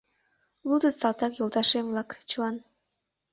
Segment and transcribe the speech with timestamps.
[0.67, 2.55] Лудыт салтак йолташем-влак чылан